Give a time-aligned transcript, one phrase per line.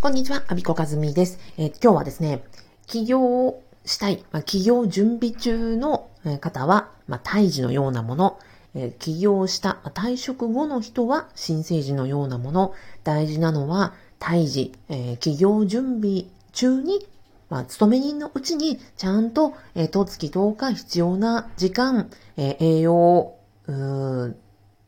[0.00, 1.40] こんにちは、アビコカズミです。
[1.56, 2.44] えー、今日はですね、
[2.86, 6.08] 起業したい、まあ、起業準備中の
[6.40, 8.38] 方は、まあ、胎児のようなもの、
[8.76, 17.04] えー、起業した、まあ、退職後の人は新生児のようなもの、大事なのは胎児、えー、起業準備中に
[17.50, 23.34] まあ、勤め人のうちに、ちゃんと、えー、月10日必要な時間、えー、栄養、
[23.66, 24.36] うーん、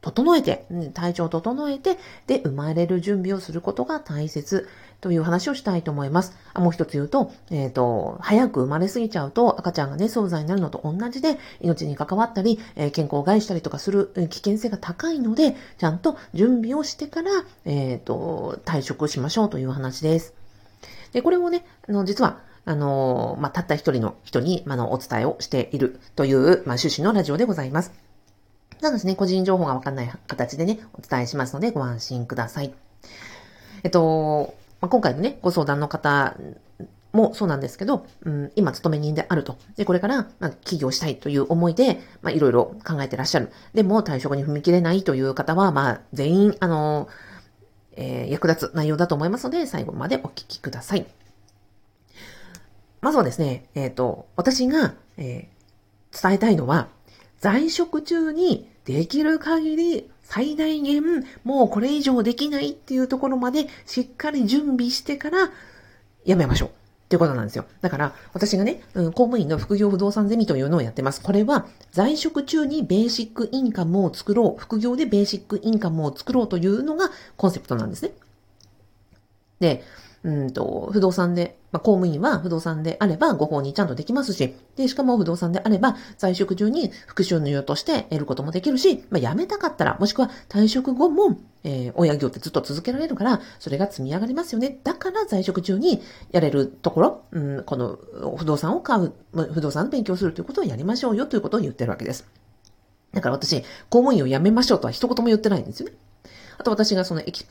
[0.00, 4.68] 整えて、体調を整えて、で、生まれる準備をすることが大切
[5.00, 6.36] という話をしたいと思います。
[6.52, 17.30] あもう一つ言うと、えっ、ー、と、早く生まれすぎちゃうと赤ちゃんがね、早産になるのと同じで、命に関わったり、えー、健康を害したりとかする危険性が高いので、ちゃんと準備をしてから、
[17.64, 20.34] えっ、ー、と、退職しましょうという話です。
[21.12, 27.92] で、これをね、あの、実は、あの、まあ、たった一人の人に、あの、お伝えをしているという、まあ、趣旨のラジオでございます。
[28.80, 32.72] ただしね、個人情報がわかんない形でね、お伝えしますのでご安心ください。
[33.82, 36.37] えっと、まあ、今回のね、ご相談の方
[37.12, 39.59] もそうなんですけど、うん、今勤め人であると。
[39.77, 43.50] で、これから、まあ、起業したいという思いで、まあ、いろいろ考えてらっしゃる。
[43.75, 47.09] でも、退職に踏み切れないという方は、まあ、全員、あの、
[47.92, 51.06] えー、役立つ内容だと思いますので、最後までお聞きください。
[53.00, 56.89] まずはですね、えっ、ー、と、私が、えー、伝えたいのは、
[57.41, 61.03] 在職中にできる限り最大限
[61.42, 65.50] もうこれ以上できないっていうところまでしっかり準備してから
[66.25, 66.69] やめましょう。
[66.69, 66.72] っ
[67.11, 67.64] ていうことなんですよ。
[67.81, 71.20] だから、私がね、うん、公務員の副業不動産ゼミというのをやってます。
[71.20, 78.12] これは、在職中にベーシックインカムを作ろう、副業でベーシックインカムを作ろうというのがコンセプトなんですね。
[79.59, 79.83] で、
[80.22, 94.78] うんと、不動産で、まあ、公務員は不動産であればご法にちゃんとできますし、で、しかも不動産であれば在職中に副収入として得ることもできるし、まあ、辞めたかったら、もしくは退職後も、えー、親業ってずっと続けられるから、それが積み上がりますよね。
[94.84, 97.98] だから在職中にやれるところ、うん、この
[98.36, 102.26] 不動産を買う、不動産の勉強するということをやりましょうよということを言ってるわけです。
[103.12, 105.94] だから私、公務員を辞めましょうとは一言も言ってないんですよね。
[106.60, 107.47] あと私がそのエキ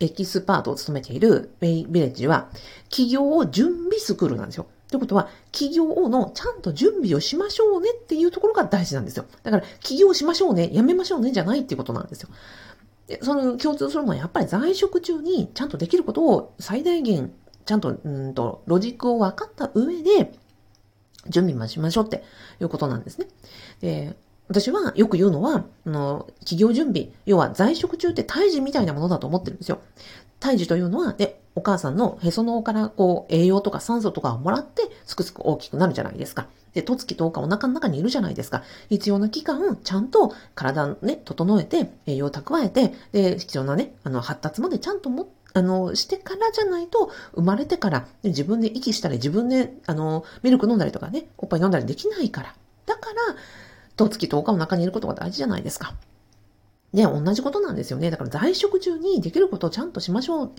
[0.00, 2.48] エキスパートを務めているウェイビレッジは、
[2.88, 4.66] 企業を準備スクールなんですよ。
[4.88, 9.26] ということは、企業のちゃんと準備をしましょうねっていうところが大事なんですよ。
[9.42, 12.30] だから、起業しましょうね、やめましょうねじゃないっていうことなんですよ。
[13.08, 17.34] でその共通するのはやっぱり在職中にちゃんとできることを最大限、
[17.66, 20.32] ちゃんと、うんと、ロジックを分かった上で、
[21.28, 22.24] 準備もしましょうって
[22.60, 23.26] いうことなんですね。
[23.82, 24.16] で、
[24.48, 29.80] 私はよく言うのは、あの、企業準備、要は在職中って胎児みたいなものだと思ってるんですよ。
[30.38, 36.46] 胎児というのは、で、お母さんのへその緒からこう、栄養とか酸素とかをもらって、すくすく大きくなるじゃないですか。
[36.74, 38.62] で、とつき10日お腹の中にいるじゃないですか。
[38.88, 52.54] 必要な期間、ちゃんと体ね、整えて、栄養を蓄えて、で、必要なね、あの、発達までちゃんともあの、してからじゃないと、生まれてから、ね、自分で息したり、自分で、あの、ミルク飲んだりとかね、おっぱい飲んだりできないから。
[52.84, 53.36] だから、
[53.96, 55.94] と月10日お腹にいることが大事じゃないですか。
[56.92, 58.10] ね、同じことなんですよね。
[58.10, 60.52] だから在職中にできることをちゃんとしましょう。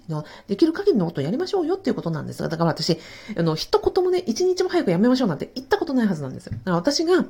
[0.47, 2.99] できる限りのことをやりましょうよっていうことなんですが、だから私、
[3.35, 6.53] あの、一言もね、一日も早くやめましょうなんて言ったことないはずなんですよ。
[6.65, 7.25] 私が、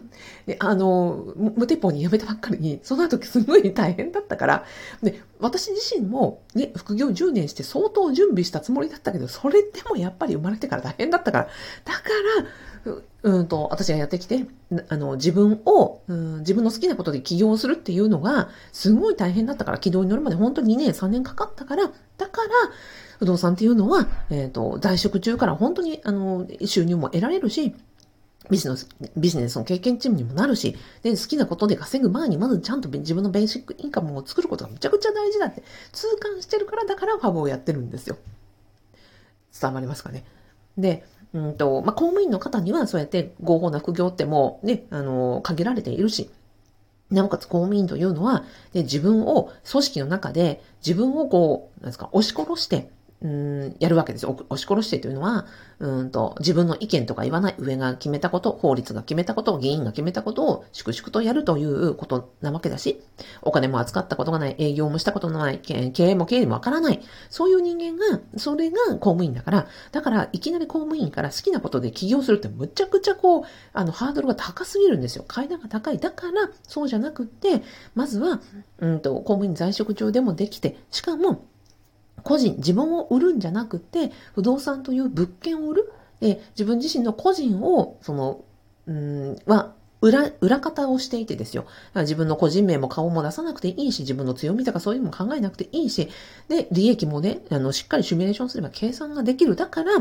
[0.59, 4.65] あの、無鉄砲に辞めたばっかりに、その後すごい大変だったから、
[5.01, 11.47] で、私自身もね、副業10年して相当準備したつもりだったけど、それでもやっぱり生まれてから大変だったから、
[11.85, 11.99] だか
[12.37, 14.45] ら、うんと、私がやってきて、
[14.89, 22.49] あの、自分を、うん、自分の好きなことで起業するっていうのが、すごい大変だったから、軌道に乗るまで本当に2年、3年かかったから、だから、
[23.19, 27.75] 不動産っていうのは、えっ、ー、と、在職中から本当に、あの、収入も得られるし、
[28.49, 38.17] ビジネス、ビジネスの経験チームにもなるし、で、好きなことで稼ぐ前に、まずちゃんと自分のベーシックインカムを作ることがむちゃくちゃ大事だって痛感してるから、だからファブをやってるんですよ。
[39.59, 40.25] 伝わりますかね？
[40.77, 41.03] で、
[41.33, 46.29] うんと、まあ、公務員の方にはそうやって合法な副業ってもうね、あの、限られているし、
[47.09, 48.43] なおかつ公務員というのは、
[48.73, 54.37] で自分を組織の中で自分をこう、なんですか、押し殺して、うん、やるわけですよ。
[54.49, 55.47] 押し殺してというのは、
[55.79, 63.01] うんと、自分の意見とか言わない上が決めたこと、法律が決めたこと、議員が決めたことを粛々とやるということなわけだし、
[63.41, 73.43] お金も扱ったことがない、営業もしたことのない、経営も経営もわからない、そういう人間が、それが公務員だから、だからいきなり公務員から好きなことで起業するってむちゃくちゃこう、
[73.73, 75.25] あの、ハードルが高すぎるんですよ。
[75.27, 75.97] 階段が高い。
[75.97, 77.63] だから、そうじゃなくって、
[77.95, 78.41] まずは、
[78.77, 81.45] うんと、公務員在職中でもできて、しかも、
[82.27, 85.93] 個人、自分を売るんじゃなくて、不動産という物件を売る。
[86.19, 88.43] で、自分自身の個人を、その、
[88.85, 91.65] うん、は、裏、裏方をしていてですよ。
[91.95, 96.09] 自分の個人名も顔も出さなくていいし、自分の強みとかそういうのも考えなくていいし、
[96.47, 99.55] で、利益もね、あの、しっかりシミュレーションすれば計算ができる。
[99.55, 99.91] だから、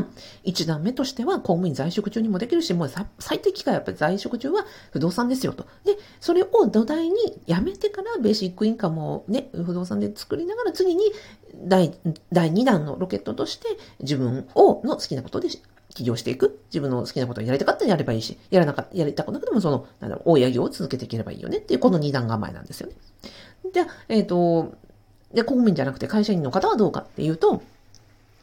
[0.43, 5.65] 一段目としては公務員在職中にもできるし、もう最適化やっぱり在職中は不動産ですよと。
[5.83, 7.15] で、それを土台に
[7.45, 11.03] やめてからベーシックインカムをね、不動産で作りながら次に
[11.55, 11.97] 第、
[12.31, 13.67] 第2弾のロケットとして
[13.99, 15.49] 自分をの好きなことで
[15.97, 16.61] 起業していく？
[16.69, 21.57] 自分の好きなことをやりたかったらやればいいし、やらなか、やりたくなくてもその、なんだろう、大家業を続けていければいいよね？
[21.57, 22.95] っていう、この二段構えなんですよね。
[23.73, 24.75] で、えっ、ー、と、
[25.33, 27.61] で、公務員じゃなくて会社員の方はどうかっていうと、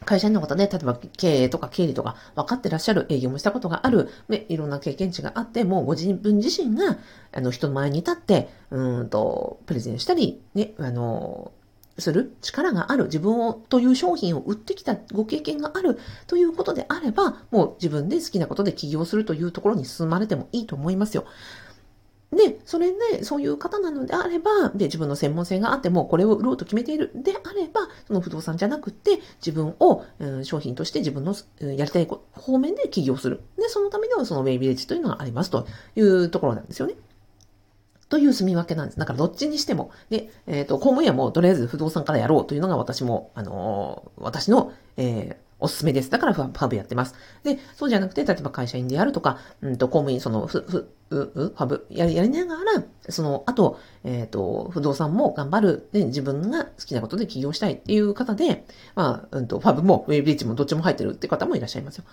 [0.05, 6.99] 会社員の方で、例えば経営とか経理とか分かってらっしゃる営業もしたことがある、ね、いろんな経験値があって、もうご自分自身が、
[7.33, 11.53] あの、人の前に立って、うんと、プレゼンしたり、ね、あの、
[11.99, 21.25] する力がある、自分をという商品を売ってきたご経験があるということであれば、もう自分で好きなことで起業するというところに進まれてもいいと思いますよ。
[22.35, 33.41] で、それで、そういう方なのであれば、で、自分の専門性があっても、これを売ろうと決めているであれば、その不動産じゃなくて、自分を、うん、商品として自分の、うん、やりたい方面で起業する。
[33.57, 35.67] で、そのためのそのウェイビレッジというのがありますと
[35.97, 36.95] いうところなんですよね。
[38.09, 38.99] という住み分けなんです。
[38.99, 46.11] だからどっちにしても、で、えっ、ー、と、公務員はもうとりあえず不動産からやろうというのが私も、あのー、私の、えー、おすすめです。
[46.11, 47.15] だからファブやってます。
[47.43, 62.05] で、そうじゃなくて、例えば会社員でやるとか、うんと、公務員、その、ふ、ふ、う、う、ファブやり、やりながら、その、あと、えっ、ー、と、不動産も頑張る、で、自分が好きなことで起業したいっていう方で、まあ、うんと、ファブもウェブリッジもどっちも入ってるって方もいらっしゃいますよ。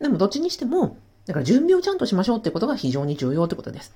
[0.00, 3.94] でも、どっちにしても、だから準備をちゃんとしましょうってことが非常に重要ってことです。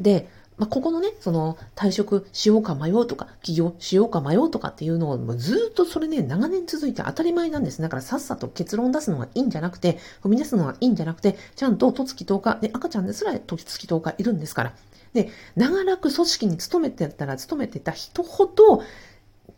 [0.00, 0.28] で、
[0.60, 7.80] まあ、ここのね、その退職しようか迷うとか、起業しようか迷うとかっていうのをもうずっとそれね、長年続いて当たり前なんです。
[7.80, 14.74] だからさっさと結論出すのがいいんじゃなくて、踏み出すのがいいんじゃなくて、ちゃんと十月10日、で、赤ちゃんですら十月10日いるんですから。
[15.14, 18.82] で、長らく組織に勤めてたら勤めてた人ほど、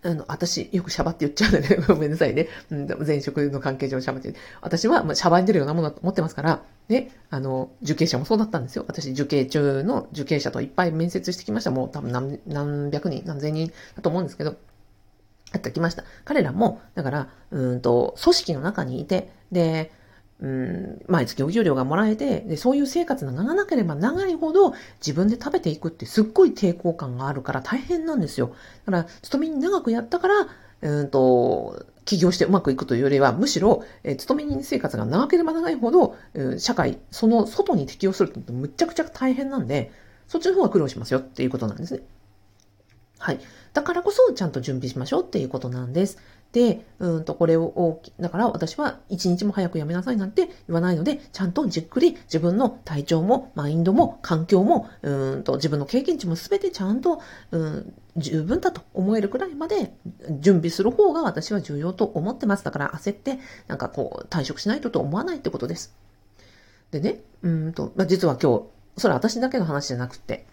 [0.05, 1.77] あの、私、よくシャバって言っちゃうんでね。
[1.87, 2.49] ごめんなさいね。
[2.71, 4.35] うん、前職の関係上シャバって。
[4.61, 8.85] 私は、まあ、シャバに出るようなものだと思ってますから、ね、あの、受刑者もそうだったんですよ。
[8.89, 11.71] 私、受刑中の受刑者といっぱい面接してきました。
[11.71, 14.57] もう多分何何百人、何千人だと思うんですけど、
[15.53, 16.03] やってきました。
[16.25, 19.93] 彼らも、だから、うんと、組織の中にいて、で、
[20.43, 28.49] うん、毎月お給料がもらえてで、そういう生活が長なければ長いほど自分で食べていくってすっごい抵抗感があるから大変なんですよ。
[28.85, 30.49] だから、勤めに長くやったから、
[30.83, 39.93] うんと、起業してうまくいくというよりは、むしろ、え、勤め人生活が長ければ長いほど、うん、社会、その外に適応するってむちゃくちゃ大変なんで、
[40.27, 42.01] そっちの方が苦労しますよっていうことなんですね。
[43.23, 43.39] はい。
[43.73, 46.19] だからこそ、ちゃんと準備しましょうっていうことなんです。
[46.51, 57.21] で、うんと、これを、だから私は一日も早くやめなさいなんて言わないので、ちゃんとじっくり自分の体調も、マインドも、環境も、うんと、自分の経験値もすべてちゃんと、
[57.53, 59.95] うん、十分だと思えるくらいまで
[60.41, 62.65] 準備する方が私は重要と思ってます。
[62.65, 63.39] だから焦って、
[63.69, 65.95] なんかこう、退職しないとと思わないってことです。
[66.91, 68.65] でね、うんと、まあ、実は今日、
[68.99, 70.45] それは私だけの話じゃなくて、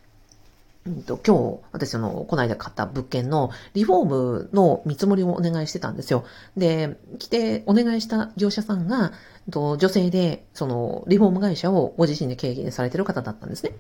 [0.86, 6.24] うんと、今日、私あの、この間買った物件のリフォームの見積もりをお願いしてたんですよ。
[6.56, 9.12] で、来てお願いした業者さんが、
[9.52, 13.74] と女性で、その、リフォーム会社をご自身で経営されてる方だったんですね。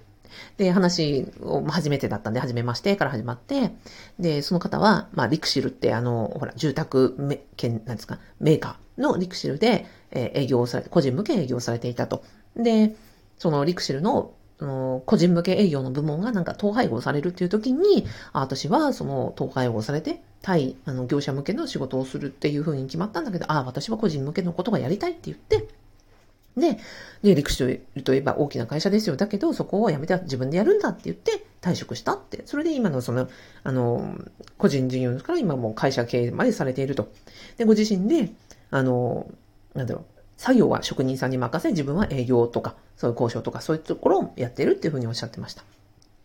[0.57, 3.71] で、話を初めてだったんで、初めましてから始まって、
[4.19, 12.23] で、その方は、まあ、リクシルって、あの、ほら、住宅め、県、なんですか、メーカーのリクシルで、え、営業をされて、個人向け営業されていたと。
[12.57, 12.95] で、
[13.37, 25.67] そのリクシルのその、個人向け営業の部門がなんか統廃合されるっていう時に、あ私はその統廃合されて、対、あの、業者向けの仕事をするっていう風に決まったんだけど、あ私は個人向けのことがやりたいって言って、
[26.57, 26.77] で、
[27.23, 29.15] で、陸士といえば大きな会社ですよ。
[29.15, 32.41] だけど、そこを辞めて自分でやるんだって言って退職したって。
[32.45, 33.29] それで今のその、
[33.63, 34.17] あの、
[34.57, 37.09] 個人事業ですから今もう会社経営までされていると。
[37.57, 38.31] で、ご自身で、
[38.71, 39.27] あの、
[39.73, 45.65] なんだろう、作業は職人さんに任せ、自分は営業とか、そういう交渉とか、そういうところをやっているっていうふうにおっしゃってました。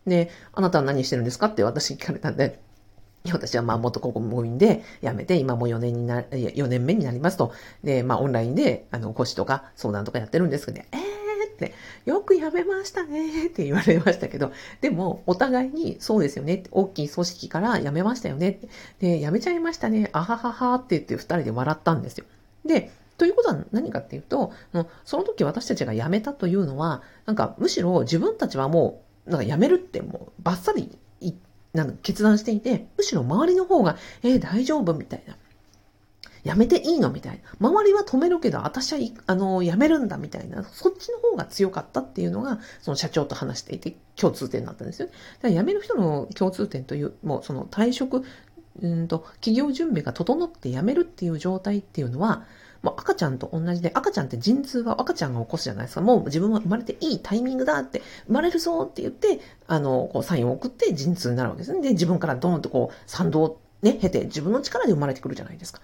[0.07, 1.47] で、あなたは何してるんですか？
[1.47, 2.61] って私聞かれたんで、
[3.33, 7.51] 私はまあ元国務員で辞めて、今も4年にな、4年目になりますと。
[7.83, 11.73] で、まあオンラインで、あの、講師とか相談とかやってるんですけど、ね、えーって、
[12.05, 18.61] よく辞めましたねって言われましたけど、でも、お互いにそうですよね大きい組織から辞めましたよね
[18.99, 20.09] で、辞めちゃいましたね。
[20.13, 22.25] あはははって言って二人で笑ったんですよ。
[22.65, 24.51] で、ということは何かっていうと、
[25.03, 30.97] その時私たちが辞めたというのは、なんかむしろ自分たちはもう、なんか辞めるってもうバッサリ
[31.75, 35.35] なんか決断していて、むしろ周りの方が、えー、大丈夫みたいな。
[36.43, 37.69] やめていいのみたいな。
[37.69, 40.63] 周りは止めるけど、私は、あの、やめるんだみたいな。
[40.63, 45.07] そっちの方が強かったっていうのが、その社長と話していて共通点だったんですよ。
[45.07, 48.23] だから辞める人の共通点という、もうその退職、
[48.81, 52.45] うんと、企業準備が整って辞めるっていう状態っていうのは、
[52.85, 56.01] もう赤ちゃんと同じで、赤ちゃんって陣痛は赤ちゃんが起こすじゃないですか。
[56.01, 61.81] もう自分は生まれていいタイミングだって、生まれるぞって言って、あの、こうサインを送って陣痛になるわけですね。
[61.81, 65.81] で、自分からドーンとこう、賛同ね、経て自分の力で生まれてくるじゃないですか。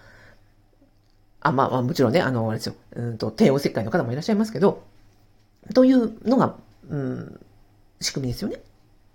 [1.39, 4.83] あ、まあ、まあ、もちろんね、あの、あれですよ、うんと、帝王切開の方もいらっしゃいますけど、
[5.73, 6.55] というのが、
[6.87, 7.39] うん、
[7.99, 8.57] 仕組みですよね。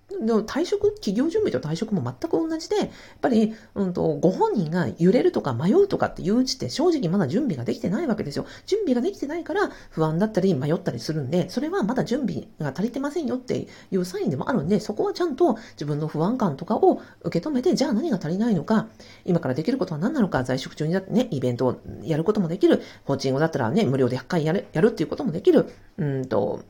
[0.09, 2.89] の退職、企業準備と退職も全く同じで、やっ
[3.21, 8.45] ぱり、うんと、ご本人が揺れるとか迷うとかっていううちって正直まだ準備ができてないわけですよ。
[8.65, 18.87] 準備ができてないから不安だったり迷ったりするんで、それはまだ準備が足りてませんよっていうサインでもあるんで、そこはちゃんと自分の不安感とかを受け止めて、じゃあ何が足りないのか、
[19.25, 26.61] 今からできることは何なのか、在職中にだってね、イベントをやることもできる、コーチングだったらね、無料で100回やる、やるっていうこともできる、うんと、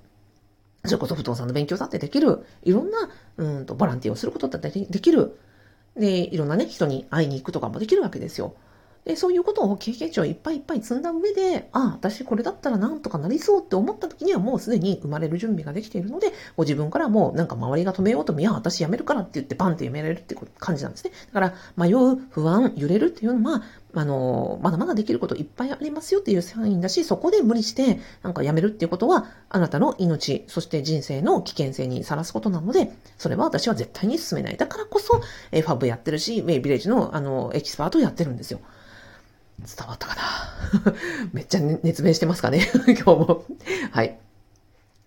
[0.87, 2.45] それこそ不動産の勉強だってできる。
[2.63, 5.37] いろんな、うんと、ボランティアをすることだってできる。
[5.95, 8.55] で、いろんなね、人に会いに行くとかもできるわけですよ。
[9.07, 21.11] で、そういうことを経験値をいっぱいいっぱい積んだ上で、ああ、私これだったらなんとかなりそうって思った時にはもうすでに生まれる準備ができているので、ご自分からもうなんか周りが止めようとも、いや、私辞めるからって言ってバンって辞められるって感じなんですね。
[21.27, 23.63] だから、迷う、不安、揺れるっていうのは、
[23.93, 34.57] あの、まだまだできることいっぱいありますよっていうサインだし、そこで無理して、なんか辞めるっていうことは、あなたの命、そして人生の危険性にさらすことなので、それは私は絶対に進めない。
[34.57, 38.59] だからこそ、えファブやってるし、ウェイビレッジの、あの、エキスパートやってるんですよ。
[39.59, 40.15] 伝わったか
[40.83, 40.93] な？
[41.33, 42.67] めっちゃ熱弁してますかね？
[42.87, 43.45] 今日も
[43.91, 44.19] はい。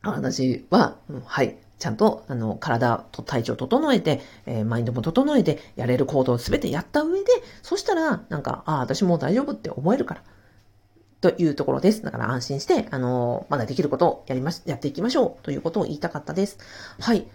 [0.02, 1.56] 私は、はい。
[1.80, 7.26] ちゃんと、あの、体と体調を整えて、えー、マインドも整えて、やれる行動をすべてやった上で、
[7.62, 10.22] そしたら、なんか、ああ、私もう大丈夫って思えるから。
[11.20, 12.02] というところです。
[12.02, 15.44] だから安心して、あのまだできることをやりまし、やっていきましょう。
[15.44, 16.58] ということを言いたかったです。
[16.98, 17.26] はい。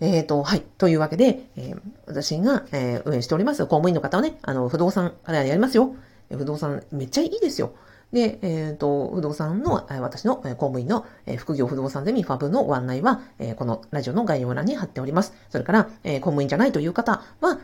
[0.00, 0.62] えっ、ー、と、はい。
[0.76, 5.94] というわけで、えー、私が、えー、運営しております公務員の方はね、あの、不動産からやりますよ。
[6.30, 7.72] 不動産めっちゃいいですよ。
[8.12, 13.20] で、えっ、ー、と、不動産の、私の公務員の副業不動産ゼミファブのご案内は、
[13.56, 15.34] このラジオの概要欄に貼っております。
[15.50, 17.58] それから、公務員じゃないという方は、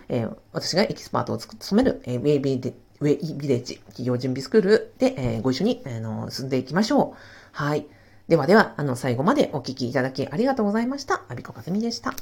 [0.53, 5.83] 私がエキスパートを務めるウェイビーウェイビレッジ企業準備スクールでご一緒に
[6.31, 7.19] 進んでいきましょう。
[7.53, 7.87] はい。
[8.29, 11.23] ではでは、あの、最後までお聞きいただきありがとうございました。
[11.29, 12.15] アビコカズミでした。